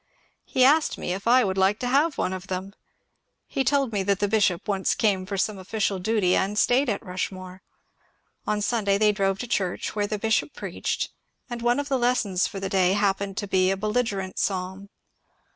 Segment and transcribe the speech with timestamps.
[0.45, 2.77] He asked me if I would like to have one of them I
[3.45, 7.05] He told me that the bishop once came for some official duty and staid at
[7.05, 7.61] Rush more.
[8.47, 11.09] On Sunday they drove to church, where the bishop preached,
[11.51, 14.89] and one of the lessons for the day happened to be a belligerent psalm.